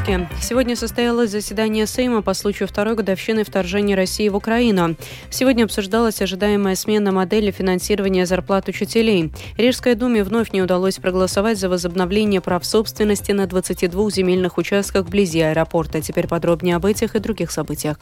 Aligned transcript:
выпуске. 0.00 0.28
Сегодня 0.40 0.76
состоялось 0.76 1.30
заседание 1.30 1.86
Сейма 1.86 2.22
по 2.22 2.34
случаю 2.34 2.68
второй 2.68 2.94
годовщины 2.94 3.44
вторжения 3.44 3.94
России 3.94 4.28
в 4.28 4.36
Украину. 4.36 4.96
Сегодня 5.30 5.64
обсуждалась 5.64 6.22
ожидаемая 6.22 6.74
смена 6.74 7.12
модели 7.12 7.50
финансирования 7.50 8.26
зарплат 8.26 8.68
учителей. 8.68 9.32
Рижской 9.56 9.94
думе 9.94 10.24
вновь 10.24 10.52
не 10.52 10.62
удалось 10.62 10.96
проголосовать 10.96 11.58
за 11.58 11.68
возобновление 11.68 12.40
прав 12.40 12.64
собственности 12.64 13.32
на 13.32 13.46
22 13.46 14.10
земельных 14.10 14.58
участках 14.58 15.06
вблизи 15.06 15.40
аэропорта. 15.40 16.00
Теперь 16.00 16.28
подробнее 16.28 16.76
об 16.76 16.86
этих 16.86 17.14
и 17.16 17.18
других 17.18 17.50
событиях. 17.50 17.98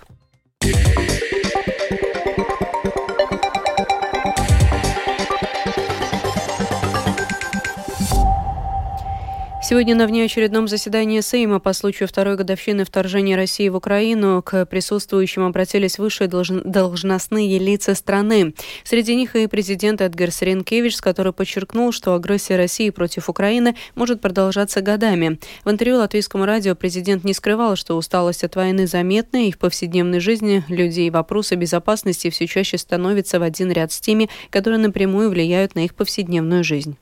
Сегодня 9.68 9.94
на 9.94 10.06
внеочередном 10.06 10.66
заседании 10.66 11.20
Сейма 11.20 11.60
по 11.60 11.74
случаю 11.74 12.08
второй 12.08 12.36
годовщины 12.36 12.86
вторжения 12.86 13.36
России 13.36 13.68
в 13.68 13.76
Украину 13.76 14.40
к 14.40 14.64
присутствующим 14.64 15.42
обратились 15.42 15.98
высшие 15.98 16.26
должностные 16.26 17.58
лица 17.58 17.94
страны. 17.94 18.54
Среди 18.82 19.14
них 19.14 19.36
и 19.36 19.46
президент 19.46 20.00
Эдгар 20.00 20.30
Саренкевич, 20.30 20.96
который 20.96 21.34
подчеркнул, 21.34 21.92
что 21.92 22.14
агрессия 22.14 22.56
России 22.56 22.88
против 22.88 23.28
Украины 23.28 23.76
может 23.94 24.22
продолжаться 24.22 24.80
годами. 24.80 25.38
В 25.66 25.70
интервью 25.70 25.98
латвийскому 25.98 26.46
радио 26.46 26.74
президент 26.74 27.24
не 27.24 27.34
скрывал, 27.34 27.76
что 27.76 27.98
усталость 27.98 28.44
от 28.44 28.56
войны 28.56 28.86
заметна, 28.86 29.48
и 29.48 29.52
в 29.52 29.58
повседневной 29.58 30.20
жизни 30.20 30.64
людей 30.68 31.10
вопросы 31.10 31.56
безопасности 31.56 32.30
все 32.30 32.46
чаще 32.46 32.78
становятся 32.78 33.38
в 33.38 33.42
один 33.42 33.70
ряд 33.70 33.92
с 33.92 34.00
теми, 34.00 34.30
которые 34.48 34.78
напрямую 34.78 35.28
влияют 35.28 35.74
на 35.74 35.80
их 35.80 35.94
повседневную 35.94 36.64
жизнь. 36.64 36.96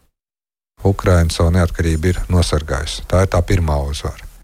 Ukraina 0.88 1.30
savu 1.30 1.50
neatkarību 1.56 2.14
ir 2.14 2.22
nosargājusi. 2.28 3.04
Tā 3.10 3.26
ir 3.26 3.32
tā 3.32 3.42
pirmā. 3.42 3.76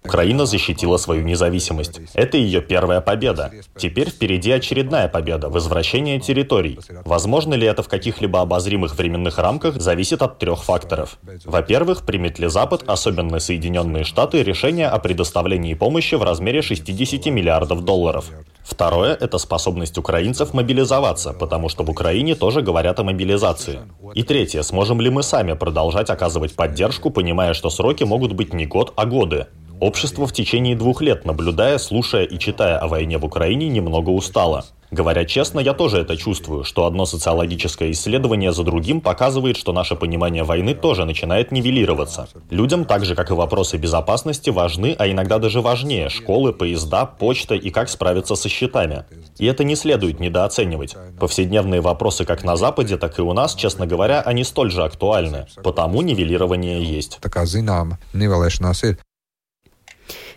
Украина 0.04 0.46
защитила 0.46 0.96
свою 0.96 1.22
независимость. 1.22 2.00
Это 2.14 2.36
ее 2.36 2.60
первая 2.60 3.00
победа. 3.00 3.52
Теперь 3.76 4.10
впереди 4.10 4.50
очередная 4.50 5.08
победа– 5.08 5.48
возвращение 5.50 6.18
территорий. 6.18 6.78
Возможно 7.04 7.54
ли 7.54 7.66
это 7.66 7.82
в 7.82 7.88
каких-либо 7.88 8.40
обозримых 8.40 8.96
временных 8.96 9.38
рамках, 9.38 9.80
зависит 9.80 10.22
от 10.22 10.38
трех 10.38 10.64
факторов. 10.64 11.18
Во-первых, 11.44 12.04
примет 12.04 12.38
ли 12.40 12.48
Запад, 12.48 12.82
особенно 12.86 13.38
Соединенные 13.38 14.04
Штаты, 14.04 14.42
решение 14.42 14.88
о 14.88 14.98
предоставлении 14.98 15.74
помощи 15.74 16.16
в 16.16 16.22
размере 16.22 16.62
60 16.62 17.26
миллиардов 17.26 17.84
долларов. 17.84 18.24
Второе– 18.64 19.14
это 19.20 19.38
способность 19.38 19.98
украинцев 19.98 20.54
мобилизоваться, 20.54 21.32
потому 21.32 21.68
что 21.68 21.82
в 21.82 21.90
Украине 21.90 22.34
тоже 22.34 22.62
говорят 22.62 23.00
о 23.00 23.04
мобилизации. 23.04 23.80
И 24.14 24.22
третье– 24.22 24.62
сможем 24.62 25.00
ли 25.00 25.10
мы 25.10 25.22
сами 25.22 25.54
продолжать 25.54 26.10
оказывать 26.10 26.54
поддержку, 26.54 27.10
понимая, 27.10 27.54
что 27.54 27.70
сроки 27.70 28.04
могут 28.04 28.32
быть 28.32 28.54
не 28.54 28.66
год, 28.66 28.92
а 28.96 29.04
годы. 29.04 29.46
Общество 29.82 30.28
в 30.28 30.32
течение 30.32 30.76
двух 30.76 31.02
лет, 31.02 31.24
наблюдая, 31.24 31.76
слушая 31.78 32.22
и 32.22 32.38
читая 32.38 32.78
о 32.78 32.86
войне 32.86 33.18
в 33.18 33.24
Украине, 33.24 33.68
немного 33.68 34.10
устало. 34.10 34.64
Говоря 34.92 35.24
честно, 35.24 35.58
я 35.58 35.74
тоже 35.74 35.98
это 35.98 36.16
чувствую, 36.16 36.62
что 36.62 36.86
одно 36.86 37.04
социологическое 37.04 37.90
исследование 37.90 38.52
за 38.52 38.62
другим 38.62 39.00
показывает, 39.00 39.56
что 39.56 39.72
наше 39.72 39.96
понимание 39.96 40.44
войны 40.44 40.74
тоже 40.74 41.04
начинает 41.04 41.50
нивелироваться. 41.50 42.28
Людям, 42.48 42.84
так 42.84 43.04
же 43.04 43.16
как 43.16 43.32
и 43.32 43.34
вопросы 43.34 43.76
безопасности, 43.76 44.50
важны, 44.50 44.94
а 45.00 45.10
иногда 45.10 45.40
даже 45.40 45.60
важнее, 45.60 46.10
школы, 46.10 46.52
поезда, 46.52 47.04
почта 47.04 47.56
и 47.56 47.70
как 47.70 47.88
справиться 47.88 48.36
со 48.36 48.48
счетами. 48.48 49.04
И 49.38 49.46
это 49.46 49.64
не 49.64 49.74
следует 49.74 50.20
недооценивать. 50.20 50.94
Повседневные 51.18 51.80
вопросы 51.80 52.24
как 52.24 52.44
на 52.44 52.56
Западе, 52.56 52.98
так 52.98 53.18
и 53.18 53.22
у 53.22 53.32
нас, 53.32 53.56
честно 53.56 53.84
говоря, 53.84 54.20
они 54.20 54.44
столь 54.44 54.70
же 54.70 54.84
актуальны. 54.84 55.48
Потому 55.64 56.02
нивелирование 56.02 56.84
есть. 56.84 57.18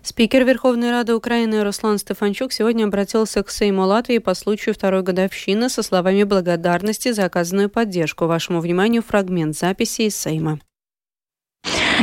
Спикер 0.06 0.44
Верховной 0.44 0.92
Рады 0.92 1.16
Украины 1.16 1.64
Руслан 1.64 1.98
Стефанчук 1.98 2.52
сегодня 2.52 2.86
обратился 2.86 3.42
к 3.42 3.50
Сейму 3.50 3.86
Латвии 3.88 4.20
по 4.20 4.36
случаю 4.36 4.76
второй 4.76 5.02
годовщины 5.02 5.68
со 5.68 5.82
словами 5.82 6.22
благодарности 6.22 7.12
за 7.12 7.26
оказанную 7.26 7.72
поддержку. 7.72 8.28
Вашему 8.28 8.60
вниманию 8.60 9.02
фрагмент 9.02 9.58
записи 9.58 10.04
из 10.04 10.16
Сейма. 10.16 10.60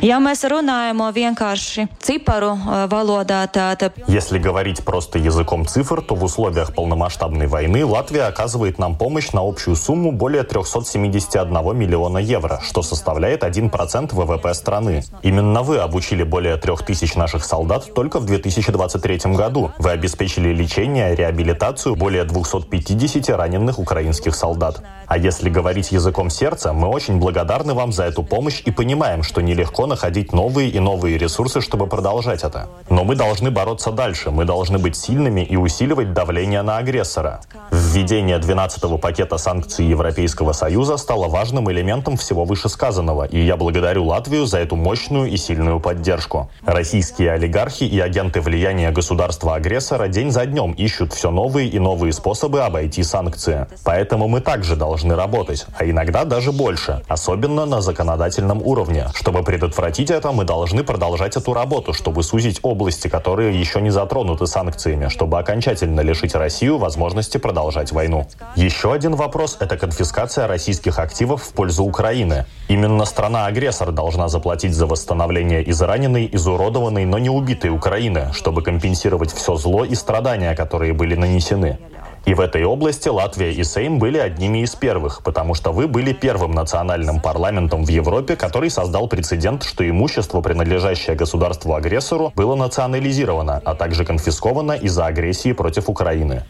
Ja 0.02 0.16
mēs 0.18 0.40
runājam 0.50 0.98
vienkārši 1.14 1.84
ciparu 2.02 2.56
valodā, 2.90 3.44
tad... 3.46 3.92
Если 4.08 4.40
говорить 4.40 4.84
просто 4.84 5.20
языком 5.20 5.64
цифр, 5.64 6.02
то 6.02 6.16
в 6.16 6.24
условиях 6.24 6.74
полномасштабной 6.74 7.46
войны 7.46 7.86
Латвия 7.86 8.24
оказывает 8.24 8.80
нам 8.80 8.96
помощь 8.96 9.30
на 9.30 9.42
общую 9.42 9.76
сумму 9.76 10.10
более 10.10 10.42
371 10.42 11.76
миллиона 11.78 12.18
евро, 12.18 12.60
что 12.64 12.82
составляет 12.82 13.44
1% 13.44 14.12
ВВП 14.12 14.54
страны. 14.54 15.04
Именно 15.22 15.62
вы 15.62 15.78
обучили 15.78 16.24
более 16.24 16.56
3000 16.56 17.16
наших 17.16 17.44
солдат 17.44 17.94
только 17.94 18.18
в 18.18 18.26
2023 18.26 19.32
году. 19.36 19.70
Вы 19.78 19.90
обеспечили 19.90 20.52
лечение, 20.52 21.14
реабилитацию 21.14 21.94
более 21.94 22.24
250 22.24 23.28
раненых 23.36 23.78
украинских 23.78 24.34
солдат. 24.34 24.82
А 25.06 25.16
если 25.16 25.48
говорить 25.48 25.92
языком 25.92 26.28
сердца, 26.28 26.72
мы 26.72 26.88
очень 26.88 27.18
благодарны 27.18 27.74
вам 27.74 27.92
за 27.92 28.04
эту 28.04 28.24
помощь 28.24 28.62
и 28.64 28.72
понимаем, 28.72 29.22
что 29.22 29.42
нелегко 29.42 29.86
находить 29.92 30.32
новые 30.32 30.70
и 30.70 30.80
новые 30.80 31.18
ресурсы, 31.18 31.60
чтобы 31.60 31.86
продолжать 31.86 32.44
это. 32.44 32.68
Но 32.88 33.04
мы 33.04 33.14
должны 33.14 33.50
бороться 33.50 33.90
дальше, 33.92 34.30
мы 34.30 34.46
должны 34.46 34.78
быть 34.78 34.96
сильными 34.96 35.42
и 35.42 35.56
усиливать 35.56 36.14
давление 36.14 36.62
на 36.62 36.78
агрессора. 36.78 37.42
Введение 37.70 38.38
12-го 38.38 38.96
пакета 38.96 39.36
санкций 39.36 39.84
Европейского 39.84 40.52
Союза 40.52 40.96
стало 40.96 41.28
важным 41.28 41.70
элементом 41.70 42.16
всего 42.16 42.44
вышесказанного, 42.44 43.24
и 43.24 43.38
я 43.38 43.56
благодарю 43.58 44.04
Латвию 44.04 44.46
за 44.46 44.60
эту 44.60 44.76
мощную 44.76 45.30
и 45.30 45.36
сильную 45.36 45.78
поддержку. 45.78 46.48
Российские 46.64 47.32
олигархи 47.32 47.84
и 47.84 48.00
агенты 48.00 48.40
влияния 48.40 48.92
государства-агрессора 48.92 50.08
день 50.08 50.30
за 50.30 50.46
днем 50.46 50.72
ищут 50.72 51.12
все 51.12 51.30
новые 51.30 51.68
и 51.68 51.78
новые 51.78 52.14
способы 52.14 52.62
обойти 52.62 53.02
санкции. 53.02 53.66
Поэтому 53.84 54.26
мы 54.26 54.40
также 54.40 54.74
должны 54.74 55.14
работать, 55.14 55.66
а 55.78 55.84
иногда 55.84 56.24
даже 56.24 56.50
больше, 56.50 57.02
особенно 57.08 57.66
на 57.66 57.82
законодательном 57.82 58.62
уровне, 58.62 59.08
чтобы 59.14 59.42
предотвратить 59.42 59.81
предотвратить 59.82 60.10
это, 60.10 60.30
мы 60.30 60.44
должны 60.44 60.84
продолжать 60.84 61.36
эту 61.36 61.52
работу, 61.54 61.92
чтобы 61.92 62.22
сузить 62.22 62.60
области, 62.62 63.08
которые 63.08 63.58
еще 63.58 63.80
не 63.80 63.90
затронуты 63.90 64.46
санкциями, 64.46 65.08
чтобы 65.08 65.40
окончательно 65.40 66.02
лишить 66.02 66.36
Россию 66.36 66.78
возможности 66.78 67.38
продолжать 67.38 67.90
войну. 67.90 68.28
Еще 68.54 68.92
один 68.92 69.16
вопрос– 69.16 69.56
это 69.60 69.76
конфискация 69.76 70.46
российских 70.46 71.00
активов 71.00 71.42
в 71.42 71.52
пользу 71.52 71.82
Украины. 71.82 72.46
Именно 72.68 73.04
страна-агрессор 73.04 73.90
должна 73.90 74.28
заплатить 74.28 74.72
за 74.72 74.86
восстановление 74.86 75.68
израненной, 75.68 76.28
изуродованной, 76.32 77.04
но 77.04 77.18
не 77.18 77.30
убитой 77.30 77.70
Украины, 77.70 78.28
чтобы 78.32 78.62
компенсировать 78.62 79.32
все 79.32 79.56
зло 79.56 79.84
и 79.84 79.96
страдания, 79.96 80.54
которые 80.54 80.92
были 80.92 81.16
нанесены. 81.16 81.78
И 82.24 82.34
в 82.34 82.40
этой 82.40 82.64
области 82.64 83.08
Латвия 83.08 83.52
и 83.52 83.64
Сейм 83.64 83.98
были 83.98 84.18
одними 84.18 84.62
из 84.62 84.74
первых, 84.76 85.22
потому 85.24 85.54
что 85.54 85.72
вы 85.72 85.88
были 85.88 86.12
первым 86.12 86.52
национальным 86.52 87.20
парламентом 87.20 87.84
в 87.84 87.88
Европе, 87.88 88.36
который 88.36 88.70
создал 88.70 89.08
прецедент, 89.08 89.64
что 89.64 89.88
имущество, 89.88 90.40
принадлежащее 90.40 91.16
государству-агрессору, 91.16 92.32
было 92.36 92.54
национализировано, 92.54 93.60
а 93.64 93.74
также 93.74 94.04
конфисковано 94.04 94.72
из-за 94.72 95.06
агрессии 95.06 95.52
против 95.52 95.88
Украины. 95.88 96.44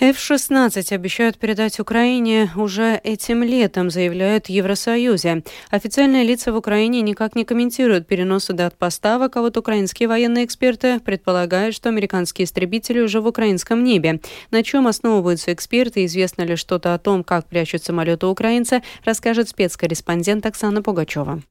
F-16 0.00 0.94
обещают 0.94 1.38
передать 1.38 1.80
Украине 1.80 2.52
уже 2.54 3.00
этим 3.02 3.42
летом, 3.42 3.90
заявляют 3.90 4.46
в 4.46 4.50
Евросоюзе. 4.50 5.42
Официальные 5.70 6.22
лица 6.22 6.52
в 6.52 6.56
Украине 6.56 7.02
никак 7.02 7.34
не 7.34 7.44
комментируют 7.44 8.06
переносы 8.06 8.52
дат 8.52 8.78
поставок, 8.78 9.36
а 9.36 9.40
вот 9.40 9.56
украинские 9.56 10.08
военные 10.08 10.44
эксперты 10.44 11.00
предполагают, 11.00 11.74
что 11.74 11.88
американские 11.88 12.44
истребители 12.44 13.00
уже 13.00 13.20
в 13.20 13.26
украинском 13.26 13.82
небе. 13.82 14.20
На 14.52 14.62
чем 14.62 14.86
основываются 14.86 15.52
эксперты, 15.52 16.04
известно 16.04 16.42
ли 16.42 16.54
что-то 16.54 16.94
о 16.94 16.98
том, 16.98 17.24
как 17.24 17.48
прячут 17.48 17.82
самолеты 17.82 18.26
украинца, 18.26 18.82
расскажет 19.04 19.48
спецкорреспондент 19.48 20.46
Оксана 20.46 20.80
Пугачева. 20.80 21.42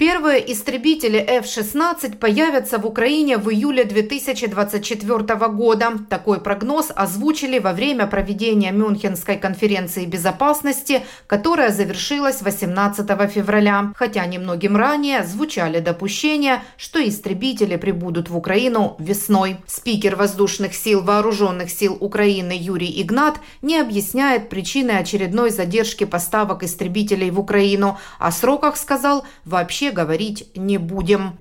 Первые 0.00 0.50
истребители 0.50 1.18
F-16 1.18 2.16
появятся 2.16 2.78
в 2.78 2.86
Украине 2.86 3.36
в 3.36 3.50
июле 3.50 3.84
2024 3.84 5.48
года. 5.48 5.92
Такой 6.08 6.40
прогноз 6.40 6.90
озвучили 6.96 7.58
во 7.58 7.74
время 7.74 8.06
проведения 8.06 8.72
Мюнхенской 8.72 9.36
конференции 9.36 10.06
безопасности, 10.06 11.02
которая 11.26 11.68
завершилась 11.68 12.40
18 12.40 13.30
февраля. 13.30 13.92
Хотя 13.94 14.24
немногим 14.24 14.74
ранее 14.74 15.22
звучали 15.22 15.80
допущения, 15.80 16.62
что 16.78 17.06
истребители 17.06 17.76
прибудут 17.76 18.30
в 18.30 18.38
Украину 18.38 18.96
весной. 18.98 19.58
Спикер 19.66 20.16
воздушных 20.16 20.74
сил 20.74 21.02
Вооруженных 21.02 21.70
сил 21.70 21.98
Украины 22.00 22.56
Юрий 22.58 23.02
Игнат 23.02 23.38
не 23.60 23.78
объясняет 23.78 24.48
причины 24.48 24.92
очередной 24.92 25.50
задержки 25.50 26.04
поставок 26.04 26.62
истребителей 26.62 27.30
в 27.30 27.38
Украину. 27.38 27.98
О 28.18 28.32
сроках 28.32 28.78
сказал 28.78 29.26
вообще 29.44 29.89
говорить 29.90 30.50
не 30.56 30.78
будем. 30.78 31.38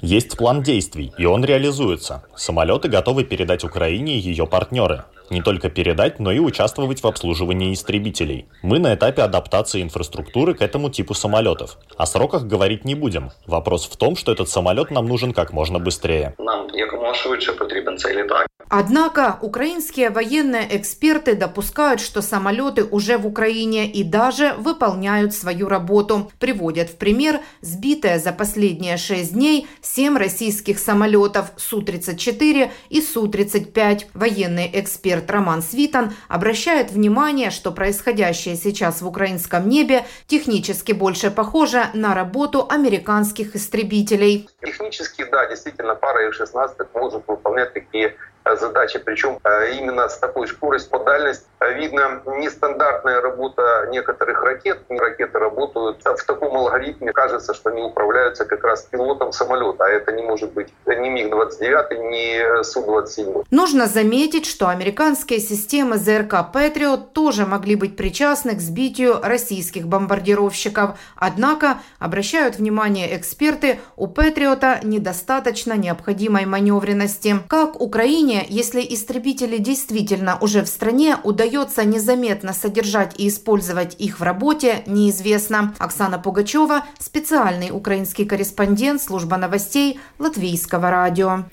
Есть 0.00 0.36
план 0.36 0.62
действий, 0.62 1.12
и 1.18 1.24
он 1.24 1.44
реализуется. 1.44 2.24
Самолеты 2.36 2.88
готовы 2.88 3.24
передать 3.24 3.64
Украине 3.64 4.18
ее 4.18 4.46
партнеры. 4.46 5.04
Не 5.32 5.40
только 5.40 5.70
передать, 5.70 6.20
но 6.20 6.30
и 6.30 6.38
участвовать 6.38 7.02
в 7.02 7.06
обслуживании 7.06 7.72
истребителей. 7.72 8.44
Мы 8.60 8.78
на 8.78 8.94
этапе 8.94 9.22
адаптации 9.22 9.80
инфраструктуры 9.80 10.52
к 10.52 10.60
этому 10.60 10.90
типу 10.90 11.14
самолетов. 11.14 11.78
О 11.96 12.04
сроках 12.04 12.44
говорить 12.44 12.84
не 12.84 12.94
будем. 12.94 13.30
Вопрос 13.46 13.86
в 13.86 13.96
том, 13.96 14.14
что 14.14 14.30
этот 14.30 14.50
самолет 14.50 14.90
нам 14.90 15.08
нужен 15.08 15.32
как 15.32 15.54
можно 15.54 15.78
быстрее. 15.78 16.34
Нам 16.38 16.66
якомога 16.74 17.14
швидше 17.14 17.52
потрібен 17.52 17.98
цей 17.98 18.16
літак. 18.16 18.46
Однако 18.74 19.38
украинские 19.42 20.08
военные 20.08 20.66
эксперты 20.70 21.34
допускают, 21.34 22.00
что 22.00 22.22
самолеты 22.22 22.84
уже 22.84 23.18
в 23.18 23.26
Украине 23.26 23.86
и 23.86 24.02
даже 24.02 24.54
выполняют 24.56 25.34
свою 25.34 25.68
работу. 25.68 26.32
Приводят 26.38 26.88
в 26.88 26.96
пример 26.96 27.40
сбитые 27.60 28.18
за 28.18 28.32
последние 28.32 28.96
шесть 28.96 29.34
дней 29.34 29.66
семь 29.82 30.16
российских 30.16 30.78
самолетов 30.78 31.52
Су-34 31.58 32.70
и 32.88 33.02
Су-35. 33.02 34.06
Военный 34.14 34.70
эксперт 34.72 35.21
Роман 35.30 35.62
Свитан 35.62 36.12
обращает 36.28 36.90
внимание, 36.90 37.50
что 37.50 37.72
происходящее 37.72 38.56
сейчас 38.56 39.02
в 39.02 39.06
украинском 39.06 39.68
небе 39.68 40.04
технически 40.26 40.92
больше 40.92 41.30
похоже 41.30 41.86
на 41.94 42.14
работу 42.14 42.66
американских 42.68 43.56
истребителей. 43.56 44.48
Технически, 44.60 45.24
да, 45.30 45.46
действительно, 45.46 45.94
пара 45.94 46.28
F-16 46.28 46.88
может 46.94 47.22
выполнять 47.26 47.72
такие 47.72 48.16
задачи, 48.56 48.98
причем 48.98 49.38
э, 49.44 49.74
именно 49.74 50.08
с 50.08 50.18
такой 50.18 50.48
скоростью 50.48 50.90
по 50.90 50.98
дальности. 51.04 51.44
Э, 51.60 51.72
видно 51.74 52.22
нестандартная 52.26 53.20
работа 53.20 53.88
некоторых 53.90 54.42
ракет. 54.42 54.80
Ракеты 54.88 55.38
работают 55.38 56.02
в 56.04 56.26
таком 56.26 56.56
алгоритме, 56.56 57.12
кажется, 57.12 57.54
что 57.54 57.70
они 57.70 57.82
управляются 57.82 58.44
как 58.44 58.64
раз 58.64 58.82
пилотом 58.82 59.32
самолета, 59.32 59.84
а 59.84 59.88
это 59.88 60.12
не 60.12 60.22
может 60.22 60.52
быть 60.52 60.68
ни 60.86 61.08
МиГ-29, 61.08 62.10
ни 62.10 62.62
Су-27. 62.62 63.44
Нужно 63.50 63.86
заметить, 63.86 64.46
что 64.46 64.68
американские 64.68 65.38
системы 65.38 65.96
ЗРК 65.96 66.52
«Патриот» 66.52 67.12
тоже 67.12 67.46
могли 67.46 67.76
быть 67.76 67.96
причастны 67.96 68.56
к 68.56 68.60
сбитию 68.60 69.20
российских 69.22 69.86
бомбардировщиков. 69.86 70.98
Однако, 71.16 71.78
обращают 71.98 72.56
внимание 72.56 73.16
эксперты, 73.16 73.78
у 73.96 74.06
«Патриота» 74.06 74.80
недостаточно 74.82 75.74
необходимой 75.74 76.46
маневренности. 76.46 77.36
Как 77.48 77.80
Украине 77.80 78.31
сожалению, 78.32 78.46
если 78.48 78.80
истребители 78.80 79.58
действительно 79.58 80.38
уже 80.40 80.62
в 80.62 80.66
стране, 80.66 81.16
удается 81.22 81.84
незаметно 81.84 82.52
содержать 82.52 83.14
и 83.18 83.28
использовать 83.28 83.96
их 83.98 84.20
в 84.20 84.22
работе, 84.22 84.82
неизвестно. 84.86 85.74
Оксана 85.78 86.18
Пугачева, 86.18 86.84
специальный 86.98 87.70
украинский 87.70 88.24
корреспондент 88.24 89.02
служба 89.02 89.36
новостей 89.36 90.00
Латвийского 90.18 90.90
радио. 90.90 91.44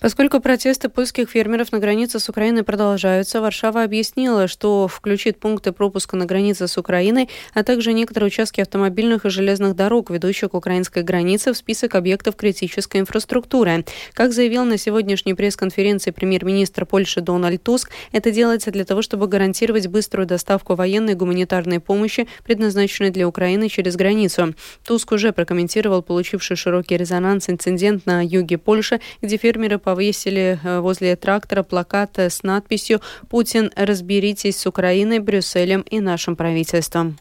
Поскольку 0.00 0.38
протесты 0.38 0.88
польских 0.88 1.30
фермеров 1.30 1.72
на 1.72 1.80
границе 1.80 2.20
с 2.20 2.28
Украиной 2.28 2.62
продолжаются, 2.62 3.40
Варшава 3.40 3.82
объяснила, 3.82 4.46
что 4.46 4.86
включит 4.86 5.40
пункты 5.40 5.72
пропуска 5.72 6.16
на 6.16 6.24
границе 6.24 6.68
с 6.68 6.78
Украиной, 6.78 7.28
а 7.52 7.64
также 7.64 7.92
некоторые 7.92 8.28
участки 8.28 8.60
автомобильных 8.60 9.24
и 9.24 9.30
железных 9.30 9.74
дорог, 9.74 10.10
ведущих 10.10 10.50
к 10.50 10.54
украинской 10.54 11.02
границе, 11.02 11.52
в 11.52 11.56
список 11.56 11.96
объектов 11.96 12.36
критической 12.36 13.00
инфраструктуры. 13.00 13.84
Как 14.12 14.32
заявил 14.32 14.64
на 14.64 14.78
сегодняшней 14.78 15.34
пресс-конференции 15.34 16.12
премьер-министр 16.12 16.86
Польши 16.86 17.20
Дональд 17.20 17.62
Туск, 17.64 17.90
это 18.12 18.30
делается 18.30 18.70
для 18.70 18.84
того, 18.84 19.02
чтобы 19.02 19.26
гарантировать 19.26 19.88
быструю 19.88 20.26
доставку 20.26 20.76
военной 20.76 21.12
и 21.12 21.16
гуманитарной 21.16 21.80
помощи, 21.80 22.28
предназначенной 22.44 23.10
для 23.10 23.26
Украины 23.26 23.68
через 23.68 23.96
границу. 23.96 24.54
Туск 24.84 25.10
уже 25.10 25.32
прокомментировал 25.32 26.02
получивший 26.02 26.56
широкий 26.56 26.96
резонанс 26.96 27.50
инцидент 27.50 28.06
на 28.06 28.24
юге 28.24 28.58
Польши, 28.58 29.00
где 29.22 29.36
фермеры 29.38 29.78
повесили 29.88 30.60
э, 30.62 30.80
возле 30.80 31.16
трактора 31.16 31.62
плакат 31.62 32.18
с 32.18 32.42
надписью 32.42 33.00
«Путин, 33.30 33.70
разберитесь 33.74 34.58
с 34.58 34.66
Украиной, 34.66 35.18
Брюсселем 35.18 35.80
и 35.80 35.98
нашим 36.00 36.36
правительством». 36.36 37.16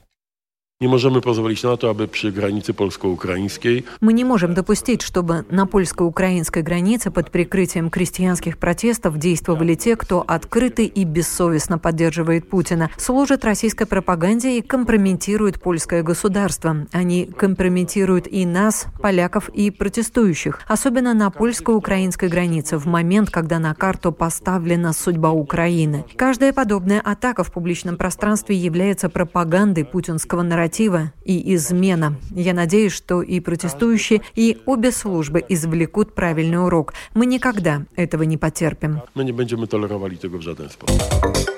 Не 0.79 0.88
можем 0.88 1.21
позволить 1.21 1.63
на 1.63 1.75
то, 1.75 1.89
aby 1.89 2.07
przy 2.07 2.31
granicy 2.31 2.74
polsko-ukraińskiej 2.74 3.83
Мы 4.01 4.13
не 4.13 4.24
можем 4.24 4.53
допустить, 4.53 5.01
чтобы 5.01 5.44
на 5.50 5.65
польско-украинской 5.65 6.62
границе 6.62 7.09
под 7.09 7.31
прикрытием 7.31 7.89
крестьянских 7.89 8.59
протестов 8.59 9.18
действовали 9.18 9.74
те, 9.74 9.95
кто 9.95 10.24
открыто 10.27 10.83
и 10.83 11.03
бессовестно 11.03 11.79
поддерживает 11.79 12.47
Путина, 12.47 12.91
служит 12.97 13.44
российской 13.44 13.85
пропаганде 13.85 14.59
и 14.59 14.62
компрометирует 14.62 15.59
польское 15.59 16.03
государство. 16.03 16.85
Они 16.91 17.25
компрометируют 17.25 18.27
и 18.27 18.45
нас, 18.45 18.85
поляков 19.01 19.50
и 19.50 19.71
протестующих, 19.71 20.59
особенно 20.68 21.15
на 21.15 21.31
польско-украинской 21.31 22.29
границе 22.29 22.77
в 22.77 22.85
момент, 22.85 23.31
когда 23.31 23.57
на 23.57 23.74
карту 23.74 24.12
поставлена 24.12 24.94
судьба 24.94 25.31
Украины. 25.31 26.06
Каждая 26.18 26.53
подобная 26.53 27.01
атака 27.01 27.44
в 27.44 27.51
публичном 27.51 27.97
пространстве 27.97 28.56
является 28.56 29.09
пропагандой 29.09 29.83
путинского 29.83 30.44
нарратива 30.44 30.66
нарратива 30.67 31.11
и 31.23 31.55
измена. 31.55 32.15
Я 32.31 32.53
надеюсь, 32.53 32.91
что 32.93 33.21
и 33.21 33.39
протестующие, 33.39 34.21
и 34.35 34.57
обе 34.65 34.91
службы 34.91 35.43
извлекут 35.47 36.13
правильный 36.13 36.63
урок. 36.63 36.93
Мы 37.13 37.25
никогда 37.25 37.85
этого 37.95 38.23
не 38.23 38.37
потерпим. 38.37 39.01
Мы 39.15 39.23
не 39.23 39.31
будем 39.31 39.65
толерировать 39.67 40.23
этого 40.23 40.37
в 40.37 40.41
жоден 40.41 40.69
способ. 40.69 41.56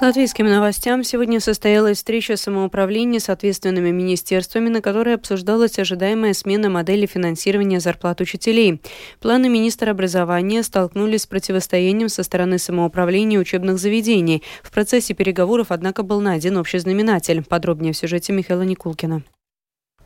К 0.00 0.04
латвийским 0.04 0.46
новостям 0.46 1.04
сегодня 1.04 1.40
состоялась 1.40 1.98
встреча 1.98 2.38
самоуправления 2.38 3.20
с 3.20 3.28
ответственными 3.28 3.90
министерствами, 3.90 4.70
на 4.70 4.80
которой 4.80 5.14
обсуждалась 5.14 5.78
ожидаемая 5.78 6.32
смена 6.32 6.70
модели 6.70 7.04
финансирования 7.04 7.80
зарплат 7.80 8.22
учителей. 8.22 8.80
Планы 9.20 9.50
министра 9.50 9.90
образования 9.90 10.62
столкнулись 10.62 11.24
с 11.24 11.26
противостоянием 11.26 12.08
со 12.08 12.22
стороны 12.22 12.58
самоуправления 12.58 13.38
учебных 13.38 13.78
заведений. 13.78 14.42
В 14.62 14.70
процессе 14.70 15.12
переговоров, 15.12 15.66
однако, 15.68 16.02
был 16.02 16.22
найден 16.22 16.56
общий 16.56 16.78
знаменатель. 16.78 17.44
Подробнее 17.44 17.92
в 17.92 17.96
сюжете 17.98 18.32
Михаила 18.32 18.62
Никулкина. 18.62 19.22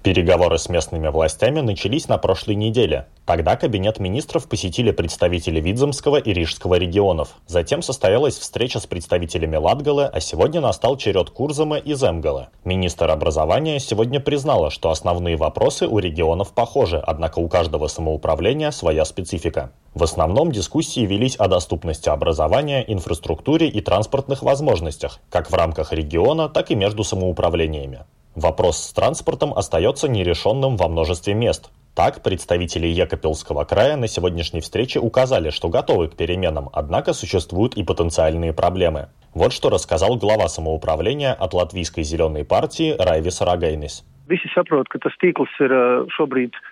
Переговоры 0.04 0.58
с 0.58 0.68
местными 0.68 1.08
властями 1.08 1.60
начались 1.60 2.08
на 2.08 2.18
прошлой 2.18 2.56
неделе. 2.56 3.06
Тогда 3.24 3.56
Кабинет 3.56 3.98
министров 4.00 4.46
посетили 4.46 4.90
представители 4.90 5.60
Видземского 5.60 6.18
и 6.18 6.30
Рижского 6.34 6.74
регионов. 6.74 7.36
Затем 7.46 7.80
состоялась 7.80 8.36
встреча 8.36 8.80
с 8.80 8.86
представителями 8.86 9.56
Латгалы, 9.56 10.04
а 10.04 10.20
сегодня 10.20 10.60
настал 10.60 10.98
черед 10.98 11.30
Курзама 11.30 11.78
и 11.78 11.94
Земгала. 11.94 12.50
Министр 12.66 13.10
образования 13.10 13.80
сегодня 13.80 14.20
признала, 14.20 14.70
что 14.70 14.90
основные 14.90 15.36
вопросы 15.36 15.86
у 15.86 15.98
регионов 15.98 16.52
похожи, 16.52 16.98
однако 16.98 17.38
у 17.38 17.48
каждого 17.48 17.86
самоуправления 17.86 18.72
своя 18.72 19.06
специфика. 19.06 19.72
В 19.94 20.02
основном 20.02 20.52
дискуссии 20.52 21.06
велись 21.06 21.36
о 21.36 21.48
доступности 21.48 22.10
образования, 22.10 22.84
инфраструктуре 22.86 23.68
и 23.68 23.80
транспортных 23.80 24.42
возможностях, 24.42 25.20
как 25.30 25.50
в 25.50 25.54
рамках 25.54 25.94
региона, 25.94 26.50
так 26.50 26.70
и 26.70 26.74
между 26.74 27.04
самоуправлениями. 27.04 28.00
Вопрос 28.34 28.78
с 28.78 28.92
транспортом 28.92 29.54
остается 29.54 30.08
нерешенным 30.08 30.76
во 30.76 30.88
множестве 30.88 31.34
мест. 31.34 31.70
Так, 31.94 32.22
представители 32.22 32.88
Екапельского 32.88 33.64
края 33.64 33.96
на 33.96 34.08
сегодняшней 34.08 34.60
встрече 34.60 34.98
указали, 34.98 35.50
что 35.50 35.68
готовы 35.68 36.08
к 36.08 36.16
переменам, 36.16 36.68
однако 36.72 37.12
существуют 37.12 37.76
и 37.76 37.84
потенциальные 37.84 38.52
проблемы. 38.52 39.08
Вот 39.32 39.52
что 39.52 39.70
рассказал 39.70 40.16
глава 40.16 40.48
самоуправления 40.48 41.32
от 41.32 41.54
Латвийской 41.54 42.02
зеленой 42.02 42.44
партии 42.44 42.96
Райвис 42.98 43.40
Рагайнис. 43.40 44.02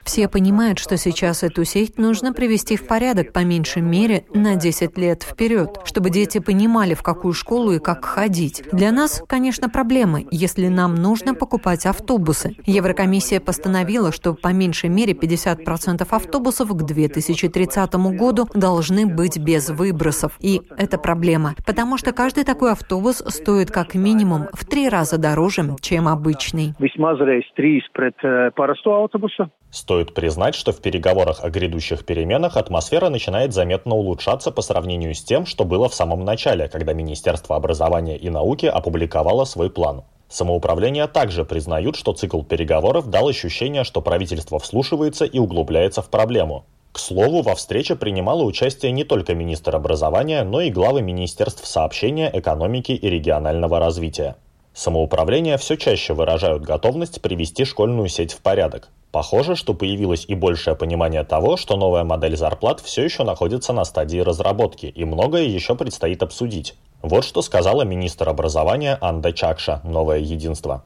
Все 0.05 0.29
понимают, 0.29 0.79
что 0.79 0.97
сейчас 0.97 1.43
эту 1.43 1.65
сеть 1.65 1.99
нужно 1.99 2.33
привести 2.33 2.77
в 2.77 2.87
порядок 2.87 3.33
по 3.33 3.45
меньшей 3.45 3.83
мере 3.83 4.25
на 4.35 4.57
10 4.57 4.97
лет 4.97 5.23
вперед, 5.23 5.81
чтобы 5.85 6.11
дети 6.11 6.39
понимали, 6.39 6.95
в 6.95 7.03
какую 7.03 7.35
школу 7.35 7.73
и 7.73 7.79
как 7.79 8.05
ходить. 8.05 8.65
Для 8.73 8.91
нас, 8.91 9.23
конечно, 9.29 9.69
проблемы, 9.69 10.27
если 10.31 10.69
нам 10.69 10.95
нужно 10.95 11.35
покупать 11.35 11.85
автобусы. 11.85 12.57
Еврокомиссия 12.65 13.41
постановила, 13.41 14.13
что 14.13 14.35
по 14.35 14.49
меньшей 14.49 14.89
мере 14.89 15.13
50% 15.13 16.07
автобусов 16.11 16.71
к 16.71 16.83
2030 16.83 17.95
году 18.17 18.49
должны 18.55 19.07
быть 19.07 19.39
без 19.39 19.69
выбросов. 19.69 20.39
И 20.41 20.63
это 20.79 20.97
проблема, 20.97 21.55
потому 21.67 21.99
что 21.99 22.13
каждый 22.13 22.45
такой 22.45 22.73
автобус 22.73 23.23
стоит 23.29 23.71
как 23.71 23.95
минимум 23.95 24.47
в 24.55 24.65
три 24.65 24.89
раза 24.89 25.19
дороже, 25.19 25.77
чем 25.81 26.09
обычный 26.09 26.75
reiz 27.43 27.55
trīs 27.57 27.85
pret 27.93 28.17
parasto 28.55 28.91
autobusu. 28.95 29.51
Стоит 29.71 30.15
признать, 30.15 30.55
что 30.55 30.73
в 30.73 30.81
переговорах 30.81 31.45
о 31.45 31.51
грядущих 31.51 32.05
переменах 32.05 32.57
атмосфера 32.57 33.09
начинает 33.09 33.53
заметно 33.53 33.95
улучшаться 33.95 34.51
по 34.51 34.63
сравнению 34.63 35.15
с 35.15 35.23
тем, 35.23 35.47
что 35.47 35.65
было 35.65 35.89
в 35.89 35.95
самом 35.95 36.25
начале, 36.25 36.69
когда 36.69 36.93
Министерство 36.93 37.57
образования 37.57 38.17
и 38.17 38.31
науки 38.31 38.67
опубликовало 38.67 39.45
свой 39.45 39.71
план. 39.71 40.03
Самоуправление 40.29 41.07
также 41.07 41.45
признают, 41.45 41.97
что 41.97 42.13
цикл 42.13 42.43
переговоров 42.43 43.09
дал 43.09 43.29
ощущение, 43.29 43.85
что 43.85 44.01
правительство 44.01 44.59
вслушивается 44.59 45.25
и 45.25 45.39
углубляется 45.39 46.03
в 46.03 46.11
проблему. 46.11 46.65
К 46.93 46.99
слову, 46.99 47.41
во 47.43 47.55
встрече 47.55 47.97
принимало 47.97 48.43
участие 48.43 48.93
не 48.93 49.05
только 49.05 49.35
министр 49.35 49.77
образования, 49.77 50.45
но 50.45 50.61
и 50.61 50.71
главы 50.71 51.01
министерств 51.01 51.67
сообщения, 51.67 52.31
экономики 52.33 52.93
и 52.93 53.09
регионального 53.09 53.79
развития. 53.79 54.37
Самоуправления 54.75 55.59
все 55.59 55.77
чаще 55.77 56.15
выражают 56.15 56.63
готовность 56.63 57.21
привести 57.21 57.65
школьную 57.65 58.09
сеть 58.09 58.33
в 58.33 58.41
порядок. 58.41 58.89
Похоже, 59.11 59.57
что 59.57 59.75
появилось 59.75 60.25
и 60.27 60.35
большее 60.35 60.75
понимание 60.75 61.23
того, 61.23 61.59
что 61.59 61.77
новая 61.77 62.03
модель 62.03 62.37
зарплат 62.37 62.81
все 62.81 63.05
еще 63.05 63.25
находится 63.25 63.75
на 63.75 63.85
стадии 63.85 64.19
разработки, 64.19 64.87
и 64.87 65.05
многое 65.05 65.45
еще 65.45 65.75
предстоит 65.75 66.23
обсудить. 66.23 66.75
Вот 67.03 67.25
что 67.25 67.43
сказала 67.43 67.83
министр 67.83 68.31
образования 68.31 68.97
Анда 69.03 69.33
Чакша 69.33 69.81
«Новое 69.85 70.19
единство». 70.19 70.85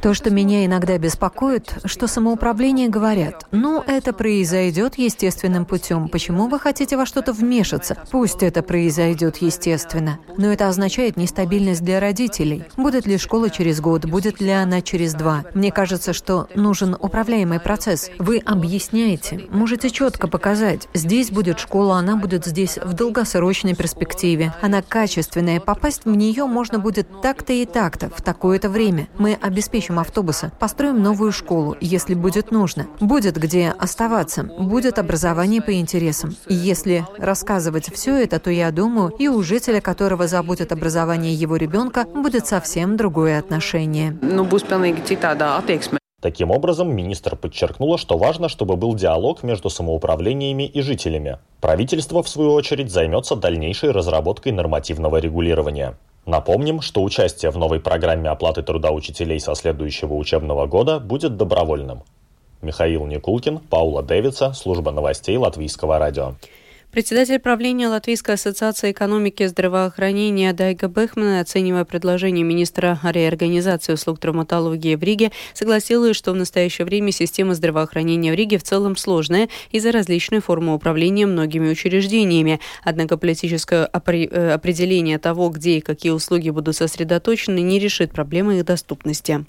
То, 0.00 0.14
что 0.14 0.30
меня 0.30 0.64
иногда 0.66 0.98
беспокоит, 0.98 1.74
что 1.84 2.06
самоуправление 2.06 2.88
говорят, 2.88 3.46
ну, 3.50 3.82
это 3.86 4.12
произойдет 4.12 4.98
естественным 4.98 5.64
путем. 5.64 6.08
Почему 6.08 6.48
вы 6.48 6.58
хотите 6.58 6.96
во 6.96 7.06
что-то 7.06 7.32
вмешаться? 7.32 7.96
Пусть 8.10 8.42
это 8.42 8.62
произойдет 8.62 9.38
естественно. 9.38 10.18
Но 10.36 10.52
это 10.52 10.68
означает 10.68 11.16
нестабильность 11.16 11.82
для 11.82 12.00
родителей. 12.00 12.64
Будет 12.76 13.06
ли 13.06 13.18
школа 13.18 13.50
через 13.50 13.80
год, 13.80 14.04
будет 14.04 14.40
ли 14.40 14.50
она 14.50 14.80
через 14.80 15.14
два? 15.14 15.44
Мне 15.54 15.72
кажется, 15.72 16.12
что 16.12 16.48
нужен 16.54 16.96
управляемый 16.98 17.60
процесс. 17.60 18.10
Вы 18.18 18.38
объясняете, 18.44 19.46
можете 19.50 19.90
четко 19.90 20.28
показать, 20.28 20.88
здесь 20.94 21.30
будет 21.30 21.58
школа, 21.58 21.96
она 21.96 22.16
будет 22.16 22.44
здесь 22.46 22.78
в 22.78 22.92
долгосрочной 22.92 23.74
перспективе. 23.74 24.54
Она 24.60 24.82
качественная, 24.82 25.60
попасть 25.60 26.04
в 26.04 26.16
нее 26.16 26.46
можно 26.46 26.78
будет 26.78 27.08
так 27.22 27.40
так-то 27.40 27.52
и 27.62 27.66
так-то, 27.66 28.10
в 28.10 28.22
такое-то 28.22 28.68
время. 28.68 29.08
Мы 29.18 29.38
обеспечим 29.40 29.98
автобусы, 29.98 30.52
построим 30.58 31.02
новую 31.02 31.32
школу, 31.32 31.76
если 31.80 32.14
будет 32.14 32.50
нужно. 32.50 32.86
Будет 33.00 33.36
где 33.36 33.74
оставаться, 33.78 34.44
будет 34.44 34.98
образование 34.98 35.62
по 35.62 35.72
интересам. 35.72 36.36
И 36.48 36.54
если 36.54 37.06
рассказывать 37.18 37.92
все 37.92 38.16
это, 38.22 38.38
то 38.38 38.50
я 38.50 38.70
думаю, 38.70 39.10
и 39.18 39.28
у 39.28 39.42
жителя, 39.42 39.80
которого 39.80 40.26
заботит 40.26 40.72
образование 40.72 41.34
его 41.34 41.56
ребенка, 41.56 42.04
будет 42.04 42.46
совсем 42.46 42.96
другое 42.96 43.38
отношение. 43.38 44.18
Ну, 44.22 44.44
Таким 46.20 46.50
образом, 46.50 46.94
министр 46.94 47.34
подчеркнула, 47.34 47.96
что 47.96 48.18
важно, 48.18 48.50
чтобы 48.50 48.76
был 48.76 48.94
диалог 48.94 49.42
между 49.42 49.70
самоуправлениями 49.70 50.64
и 50.64 50.82
жителями. 50.82 51.38
Правительство, 51.60 52.22
в 52.22 52.28
свою 52.28 52.52
очередь, 52.52 52.90
займется 52.90 53.36
дальнейшей 53.36 53.90
разработкой 53.90 54.52
нормативного 54.52 55.16
регулирования. 55.16 55.96
Напомним, 56.30 56.80
что 56.80 57.02
участие 57.02 57.50
в 57.50 57.58
новой 57.58 57.80
программе 57.80 58.30
оплаты 58.30 58.62
труда 58.62 58.92
учителей 58.92 59.40
со 59.40 59.56
следующего 59.56 60.14
учебного 60.14 60.66
года 60.66 61.00
будет 61.00 61.36
добровольным. 61.36 62.04
Михаил 62.62 63.04
Никулкин, 63.04 63.58
Паула 63.58 64.04
Дэвидса, 64.04 64.52
служба 64.52 64.92
новостей 64.92 65.36
Латвийского 65.36 65.98
радио. 65.98 66.34
Председатель 66.90 67.38
правления 67.38 67.86
Латвийской 67.86 68.34
ассоциации 68.34 68.90
экономики 68.90 69.44
и 69.44 69.46
здравоохранения 69.46 70.52
Дайга 70.52 70.88
Бехман, 70.88 71.38
оценивая 71.38 71.84
предложение 71.84 72.44
министра 72.44 72.98
реорганизации 73.04 73.92
услуг 73.92 74.18
травматологии 74.18 74.96
в 74.96 75.02
Риге, 75.04 75.30
согласилась, 75.54 76.16
что 76.16 76.32
в 76.32 76.36
настоящее 76.36 76.84
время 76.84 77.12
система 77.12 77.54
здравоохранения 77.54 78.32
в 78.32 78.34
Риге 78.34 78.58
в 78.58 78.64
целом 78.64 78.96
сложная 78.96 79.48
из-за 79.70 79.92
различной 79.92 80.40
формы 80.40 80.74
управления 80.74 81.26
многими 81.26 81.70
учреждениями. 81.70 82.58
Однако 82.82 83.16
политическое 83.16 83.84
э, 83.84 84.50
определение 84.50 85.20
того, 85.20 85.48
где 85.50 85.78
и 85.78 85.80
какие 85.80 86.10
услуги 86.10 86.50
будут 86.50 86.74
сосредоточены, 86.74 87.60
не 87.60 87.78
решит 87.78 88.10
проблемы 88.10 88.58
их 88.58 88.64
доступности. 88.64 89.44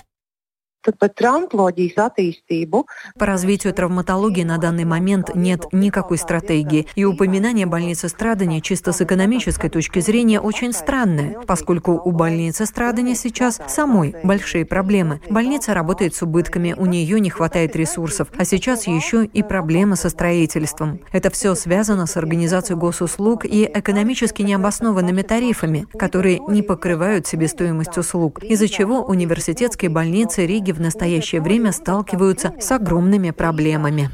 По 3.19 3.25
развитию 3.25 3.73
травматологии 3.73 4.43
на 4.43 4.57
данный 4.57 4.85
момент 4.85 5.35
нет 5.35 5.65
никакой 5.71 6.17
стратегии, 6.17 6.87
и 6.95 7.05
упоминание 7.05 7.67
больницы 7.67 8.09
страдания 8.09 8.61
чисто 8.61 8.91
с 8.91 9.01
экономической 9.01 9.69
точки 9.69 9.99
зрения 9.99 10.39
очень 10.39 10.73
странное, 10.73 11.39
поскольку 11.45 11.91
у 11.93 12.11
больницы 12.11 12.65
страдания 12.65 13.13
сейчас 13.13 13.59
самой 13.67 14.15
большие 14.23 14.65
проблемы. 14.65 15.21
Больница 15.29 15.75
работает 15.75 16.15
с 16.15 16.23
убытками, 16.23 16.73
у 16.75 16.87
нее 16.87 17.19
не 17.19 17.29
хватает 17.29 17.75
ресурсов, 17.75 18.29
а 18.35 18.43
сейчас 18.43 18.87
еще 18.87 19.25
и 19.25 19.43
проблемы 19.43 19.95
со 19.95 20.09
строительством. 20.09 20.99
Это 21.11 21.29
все 21.29 21.53
связано 21.53 22.07
с 22.07 22.17
организацией 22.17 22.79
госуслуг 22.79 23.45
и 23.45 23.69
экономически 23.71 24.41
необоснованными 24.41 25.21
тарифами, 25.21 25.85
которые 25.97 26.39
не 26.47 26.63
покрывают 26.63 27.27
себестоимость 27.27 27.97
услуг, 27.97 28.43
из-за 28.43 28.67
чего 28.67 29.03
университетские 29.03 29.91
больницы 29.91 30.45
Риги 30.47 30.70
в 30.73 30.81
настоящее 30.81 31.41
время 31.41 31.71
сталкиваются 31.71 32.53
с 32.59 32.71
огромными 32.71 33.31
проблемами. 33.31 34.09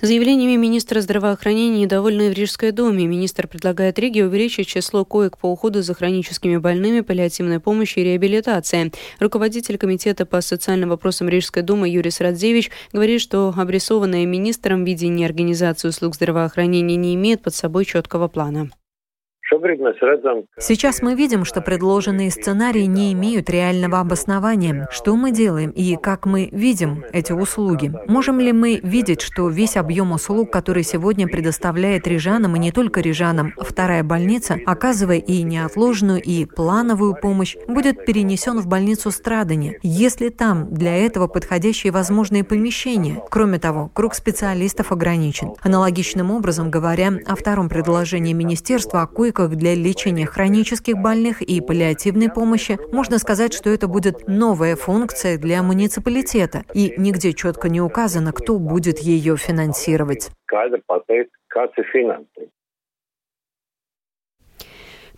Заявлениями 0.00 0.54
министра 0.54 1.00
здравоохранения 1.00 1.80
недовольны 1.80 2.30
в 2.30 2.32
Рижской 2.32 2.70
думе. 2.70 3.04
Министр 3.08 3.48
предлагает 3.48 3.98
Риге 3.98 4.26
увеличить 4.26 4.68
число 4.68 5.04
коек 5.04 5.38
по 5.38 5.50
уходу 5.50 5.82
за 5.82 5.92
хроническими 5.92 6.56
больными, 6.56 7.00
паллиативной 7.00 7.58
помощи 7.58 7.98
и 7.98 8.04
реабилитации. 8.04 8.92
Руководитель 9.18 9.76
комитета 9.76 10.24
по 10.24 10.40
социальным 10.40 10.90
вопросам 10.90 11.28
Рижской 11.28 11.62
думы 11.64 11.88
Юрис 11.88 12.20
Радзевич 12.20 12.70
говорит, 12.92 13.20
что 13.20 13.52
обрисованное 13.56 14.24
министром 14.24 14.84
видение 14.84 15.26
организации 15.26 15.88
услуг 15.88 16.14
здравоохранения 16.14 16.94
не 16.94 17.16
имеет 17.16 17.42
под 17.42 17.56
собой 17.56 17.84
четкого 17.84 18.28
плана. 18.28 18.70
Сейчас 20.58 21.00
мы 21.00 21.14
видим, 21.14 21.46
что 21.46 21.62
предложенные 21.62 22.30
сценарии 22.30 22.82
не 22.82 23.14
имеют 23.14 23.48
реального 23.48 24.00
обоснования. 24.00 24.86
Что 24.90 25.16
мы 25.16 25.32
делаем 25.32 25.70
и 25.70 25.96
как 25.96 26.26
мы 26.26 26.50
видим 26.52 27.02
эти 27.14 27.32
услуги? 27.32 27.90
Можем 28.06 28.40
ли 28.40 28.52
мы 28.52 28.78
видеть, 28.82 29.22
что 29.22 29.48
весь 29.48 29.78
объем 29.78 30.12
услуг, 30.12 30.52
который 30.52 30.82
сегодня 30.82 31.26
предоставляет 31.26 32.06
рижанам 32.06 32.56
и 32.56 32.58
не 32.58 32.72
только 32.72 33.00
рижанам, 33.00 33.54
вторая 33.56 34.02
больница, 34.02 34.58
оказывая 34.66 35.16
и 35.16 35.42
неотложную, 35.42 36.22
и 36.22 36.44
плановую 36.44 37.14
помощь, 37.14 37.56
будет 37.66 38.04
перенесен 38.04 38.58
в 38.58 38.66
больницу 38.66 39.10
страдания, 39.10 39.78
если 39.82 40.28
там 40.28 40.74
для 40.74 40.94
этого 40.94 41.26
подходящие 41.26 41.90
возможные 41.90 42.44
помещения? 42.44 43.22
Кроме 43.30 43.58
того, 43.58 43.90
круг 43.94 44.14
специалистов 44.14 44.92
ограничен. 44.92 45.54
Аналогичным 45.62 46.30
образом 46.30 46.70
говоря 46.70 47.12
о 47.26 47.34
втором 47.34 47.70
предложении 47.70 48.34
министерства 48.34 49.02
о 49.02 49.06
коек 49.06 49.37
клиниках 49.38 49.56
для 49.56 49.74
лечения 49.74 50.26
хронических 50.26 50.96
больных 50.96 51.42
и 51.42 51.60
паллиативной 51.60 52.30
помощи, 52.30 52.78
можно 52.92 53.18
сказать, 53.18 53.54
что 53.54 53.70
это 53.70 53.86
будет 53.86 54.26
новая 54.26 54.76
функция 54.76 55.38
для 55.38 55.62
муниципалитета, 55.62 56.64
и 56.74 56.94
нигде 56.96 57.32
четко 57.32 57.68
не 57.68 57.80
указано, 57.80 58.32
кто 58.32 58.58
будет 58.58 58.98
ее 58.98 59.36
финансировать. 59.36 60.30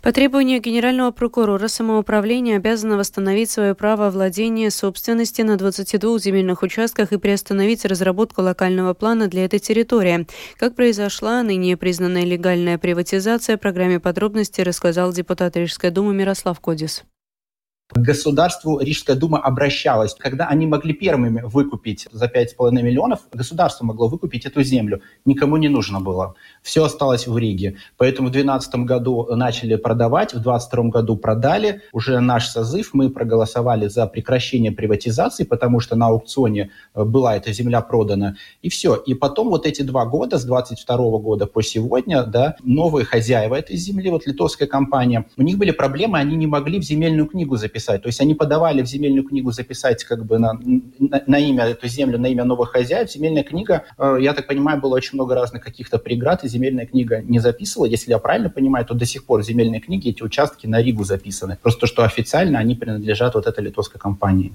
По 0.03 0.13
требованию 0.13 0.63
генерального 0.63 1.11
прокурора 1.11 1.69
самоуправление 1.69 2.57
обязано 2.57 2.97
восстановить 2.97 3.51
свое 3.51 3.75
право 3.75 4.11
владения 4.11 4.71
собственности 4.71 5.43
на 5.43 5.57
22 5.59 6.19
земельных 6.19 6.63
участках 6.63 7.13
и 7.13 7.19
приостановить 7.19 7.85
разработку 7.85 8.41
локального 8.41 8.95
плана 8.95 9.29
для 9.29 9.45
этой 9.45 9.59
территории. 9.59 10.27
Как 10.57 10.75
произошла 10.75 11.43
ныне 11.43 11.77
признанная 11.77 12.25
легальная 12.25 12.79
приватизация, 12.79 13.59
программе 13.59 14.01
подробности 14.01 14.63
рассказал 14.63 15.13
депутат 15.13 15.57
Рижской 15.57 15.91
думы 15.91 16.15
Мирослав 16.15 16.59
Кодис. 16.61 17.05
К 17.93 17.99
государству 17.99 18.79
Рижская 18.79 19.17
дума 19.17 19.39
обращалась. 19.39 20.15
Когда 20.15 20.47
они 20.47 20.67
могли 20.67 20.95
первыми 20.95 21.43
выкупить 21.43 22.07
за 22.13 22.27
5,5 22.27 22.71
миллионов, 22.71 23.21
государство 23.33 23.85
могло 23.85 24.07
выкупить 24.07 24.47
эту 24.47 24.63
землю. 24.63 25.03
Никому 25.25 25.57
не 25.57 25.69
нужно 25.69 26.01
было. 26.01 26.37
Все 26.63 26.85
осталось 26.85 27.27
в 27.27 27.37
Риге. 27.37 27.79
Поэтому 27.97 28.29
в 28.29 28.31
2012 28.31 28.75
году 28.87 29.27
начали 29.35 29.75
продавать, 29.75 30.31
в 30.31 30.41
2022 30.41 30.85
году 30.91 31.17
продали. 31.17 31.83
Уже 31.93 32.21
наш 32.21 32.47
созыв, 32.47 32.91
мы 32.93 33.11
проголосовали 33.11 33.89
за 33.89 34.07
прекращение 34.07 34.71
приватизации, 34.71 35.43
потому 35.43 35.81
что 35.81 35.97
на 35.97 36.07
аукционе 36.07 36.71
э, 36.95 37.03
была 37.03 37.37
эта 37.37 37.53
земля 37.53 37.81
продана. 37.81 38.37
И 38.63 38.69
все. 38.69 38.95
И 38.95 39.15
потом 39.15 39.49
вот 39.49 39.67
эти 39.67 39.83
два 39.83 40.05
года, 40.07 40.39
с 40.39 40.45
22 40.45 40.97
года 41.19 41.47
по 41.47 41.61
сегодня, 41.61 42.23
да, 42.23 42.55
новые 42.63 43.05
хозяева 43.05 43.57
этой 43.57 43.77
земли, 43.77 44.11
вот 44.11 44.29
литовская 44.29 44.69
компания, 44.69 45.27
у 45.37 45.43
них 45.43 45.59
были 45.59 45.73
проблемы, 45.73 46.19
они 46.19 46.37
не 46.37 46.47
могли 46.47 46.79
в 46.79 46.85
земельную 46.85 47.27
книгу 47.27 47.57
записать 47.57 47.80
записать. 47.81 48.03
То 48.03 48.09
есть 48.09 48.21
они 48.21 48.35
подавали 48.35 48.83
в 48.83 48.87
земельную 48.87 49.25
книгу 49.25 49.53
записать 49.53 50.05
как 50.05 50.25
бы 50.25 50.39
на, 50.39 50.53
на, 50.99 51.23
на 51.27 51.39
имя 51.39 51.65
эту 51.65 51.89
землю, 51.89 52.19
на 52.19 52.27
имя 52.27 52.45
новых 52.45 52.71
хозяев. 52.71 53.11
Земельная 53.11 53.43
книга, 53.43 53.85
э, 53.99 54.19
я 54.21 54.33
так 54.33 54.47
понимаю, 54.47 54.81
было 54.81 54.95
очень 54.95 55.15
много 55.15 55.35
разных 55.35 55.63
каких-то 55.63 55.99
преград, 55.99 56.45
и 56.45 56.49
земельная 56.49 56.87
книга 56.87 57.23
не 57.23 57.41
записывала. 57.41 57.87
Если 57.87 58.11
я 58.11 58.19
правильно 58.19 58.51
понимаю, 58.51 58.85
то 58.85 58.95
до 58.95 59.07
сих 59.07 59.25
пор 59.25 59.41
в 59.41 59.45
земельной 59.45 59.81
книге 59.81 60.11
эти 60.11 60.23
участки 60.23 60.67
на 60.67 60.83
Ригу 60.83 61.05
записаны. 61.05 61.59
Просто 61.63 61.87
что 61.87 62.03
официально 62.05 62.59
они 62.59 62.75
принадлежат 62.75 63.35
вот 63.35 63.47
этой 63.47 63.65
литовской 63.65 64.01
компании. 64.01 64.53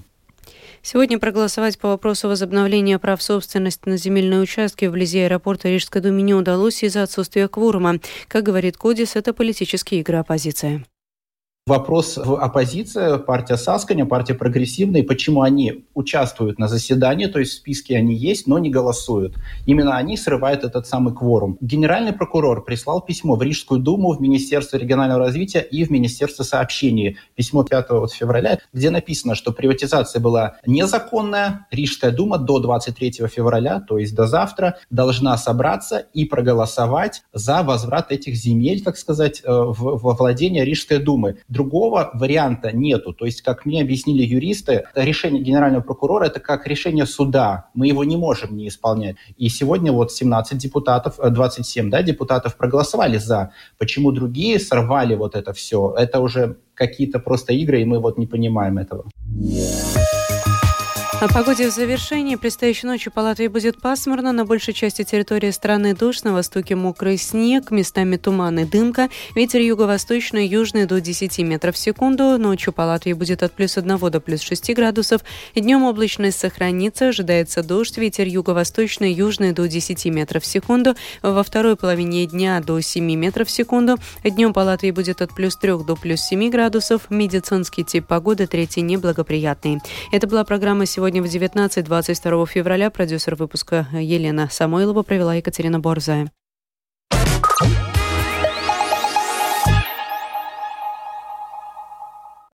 Сегодня 0.82 1.18
проголосовать 1.18 1.78
по 1.78 1.88
вопросу 1.88 2.28
возобновления 2.28 2.98
прав 2.98 3.20
собственности 3.20 3.88
на 3.88 3.96
земельные 3.96 4.40
участки 4.40 4.84
вблизи 4.84 5.20
аэропорта 5.20 5.68
Рижской 5.68 6.00
думе 6.00 6.22
не 6.22 6.34
удалось 6.34 6.84
из-за 6.84 7.02
отсутствия 7.02 7.48
кворума. 7.48 7.98
Как 8.28 8.44
говорит 8.44 8.76
Кодис, 8.76 9.16
это 9.16 9.32
политические 9.32 10.00
игры 10.00 10.18
оппозиции. 10.18 10.84
Вопрос 11.68 12.16
в 12.16 12.40
оппозиции, 12.40 13.18
партия 13.18 13.56
Сасканя, 13.56 14.06
партия 14.06 14.34
прогрессивная, 14.34 15.02
почему 15.02 15.42
они 15.42 15.84
участвуют 15.94 16.60
на 16.60 16.68
заседании, 16.68 17.26
то 17.26 17.40
есть 17.40 17.54
в 17.54 17.56
списке 17.56 17.96
они 17.96 18.14
есть, 18.14 18.46
но 18.46 18.60
не 18.60 18.70
голосуют. 18.70 19.34
Именно 19.66 19.96
они 19.96 20.16
срывают 20.16 20.62
этот 20.62 20.86
самый 20.86 21.12
кворум. 21.12 21.58
Генеральный 21.60 22.12
прокурор 22.12 22.64
прислал 22.64 23.00
письмо 23.00 23.34
в 23.34 23.42
Рижскую 23.42 23.80
думу, 23.80 24.12
в 24.12 24.20
Министерство 24.20 24.76
регионального 24.76 25.18
развития 25.18 25.58
и 25.58 25.84
в 25.84 25.90
Министерство 25.90 26.44
сообщений. 26.44 27.16
Письмо 27.34 27.64
5 27.64 28.12
февраля, 28.12 28.60
где 28.72 28.90
написано, 28.90 29.34
что 29.34 29.50
приватизация 29.50 30.20
была 30.20 30.58
незаконная. 30.66 31.66
Рижская 31.72 32.12
дума 32.12 32.38
до 32.38 32.60
23 32.60 33.26
февраля, 33.26 33.80
то 33.80 33.98
есть 33.98 34.14
до 34.14 34.28
завтра, 34.28 34.78
должна 34.90 35.36
собраться 35.36 35.98
и 36.14 36.26
проголосовать 36.26 37.24
за 37.32 37.64
возврат 37.64 38.12
этих 38.12 38.36
земель, 38.36 38.84
так 38.84 38.96
сказать, 38.96 39.40
э, 39.42 39.48
во 39.50 40.14
владение 40.14 40.64
Рижской 40.64 40.98
думы 40.98 41.38
Другого 41.56 42.10
варианта 42.12 42.70
нету. 42.76 43.14
То 43.14 43.24
есть, 43.24 43.40
как 43.40 43.64
мне 43.64 43.80
объяснили 43.80 44.22
юристы, 44.22 44.84
решение 44.94 45.42
генерального 45.42 45.82
прокурора– 45.82 46.24
это 46.26 46.38
как 46.38 46.66
решение 46.66 47.06
суда. 47.06 47.68
Мы 47.72 47.88
его 47.88 48.04
не 48.04 48.16
можем 48.16 48.56
не 48.56 48.68
исполнять. 48.68 49.16
И 49.38 49.48
сегодня 49.48 49.90
вот 49.90 50.12
17 50.12 50.58
депутатов, 50.58 51.18
27 51.18 51.86
э, 51.86 51.90
да, 51.90 52.02
депутатов 52.02 52.56
проголосовали 52.56 53.16
за. 53.16 53.52
Почему 53.78 54.12
другие 54.12 54.60
сорвали 54.60 55.14
вот 55.14 55.34
это 55.34 55.54
все? 55.54 55.94
Это 55.96 56.20
уже 56.20 56.56
какие-то 56.74 57.20
просто 57.20 57.54
игры, 57.54 57.80
и 57.80 57.84
мы 57.86 58.00
вот 58.00 58.18
не 58.18 58.26
понимаем 58.26 58.76
этого. 58.76 59.04
О 61.18 61.28
погоде 61.28 61.70
в 61.70 61.72
завершении. 61.72 62.36
Предстоящей 62.36 62.86
ночью 62.86 63.10
по 63.10 63.20
Латвии 63.20 63.46
будет 63.46 63.80
пасмурно. 63.80 64.32
На 64.32 64.44
большей 64.44 64.74
части 64.74 65.02
территории 65.02 65.50
страны 65.50 65.94
дождь, 65.94 66.24
на 66.24 66.34
востоке 66.34 66.74
мокрый 66.74 67.16
снег, 67.16 67.70
местами 67.70 68.18
туман 68.18 68.58
и 68.58 68.64
дымка. 68.66 69.08
Ветер 69.34 69.60
юго-восточный, 69.62 70.46
южный 70.46 70.84
до 70.84 71.00
10 71.00 71.38
метров 71.38 71.74
в 71.74 71.78
секунду. 71.78 72.36
Ночью 72.36 72.74
по 72.74 72.82
Латвии 72.82 73.14
будет 73.14 73.42
от 73.42 73.52
плюс 73.54 73.78
1 73.78 73.98
до 73.98 74.20
плюс 74.20 74.42
6 74.42 74.74
градусов. 74.74 75.22
Днем 75.54 75.84
облачность 75.84 76.38
сохранится, 76.38 77.08
ожидается 77.08 77.62
дождь. 77.62 77.96
Ветер 77.96 78.26
юго-восточный, 78.26 79.10
южный 79.10 79.52
до 79.52 79.66
10 79.66 80.04
метров 80.06 80.42
в 80.42 80.46
секунду. 80.46 80.96
Во 81.22 81.42
второй 81.42 81.76
половине 81.76 82.26
дня 82.26 82.60
до 82.60 82.78
7 82.78 83.02
метров 83.14 83.48
в 83.48 83.50
секунду. 83.50 83.96
Днем 84.22 84.52
по 84.52 84.60
Латвии 84.60 84.90
будет 84.90 85.22
от 85.22 85.34
плюс 85.34 85.56
3 85.56 85.82
до 85.82 85.96
плюс 85.96 86.20
7 86.20 86.50
градусов. 86.50 87.08
Медицинский 87.08 87.84
тип 87.84 88.06
погоды 88.06 88.46
третий 88.46 88.82
неблагоприятный. 88.82 89.80
Это 90.12 90.26
была 90.26 90.44
программа 90.44 90.84
сегодня 90.84 91.05
Сегодня 91.06 91.22
в 91.22 91.26
19-22 91.26 92.46
февраля 92.48 92.90
продюсер 92.90 93.36
выпуска 93.36 93.86
Елена 93.92 94.48
Самойлова 94.50 95.04
провела 95.04 95.36
Екатерина 95.36 95.78
Борзая. 95.78 96.32